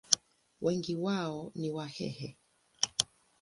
[0.61, 2.37] Wengi wao ni Wahehe.